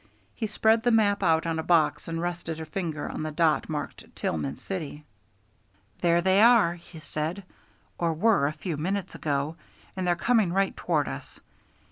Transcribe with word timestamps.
He 0.33 0.47
spread 0.47 0.81
the 0.81 0.89
map 0.89 1.21
out 1.21 1.45
on 1.45 1.59
a 1.59 1.63
box 1.63 2.07
and 2.07 2.19
rested 2.19 2.59
a 2.59 2.65
finger 2.65 3.07
on 3.07 3.21
the 3.21 3.29
dot 3.29 3.69
marked 3.69 4.15
Tillman 4.15 4.57
City. 4.57 5.05
"There 5.99 6.21
they 6.21 6.41
are," 6.41 6.73
he 6.73 6.99
said, 7.01 7.43
"or 7.99 8.11
were 8.11 8.47
a 8.47 8.51
few 8.53 8.77
minutes 8.77 9.13
ago, 9.13 9.57
and 9.95 10.07
they're 10.07 10.15
coming 10.15 10.51
right 10.51 10.75
toward 10.75 11.07
us. 11.07 11.39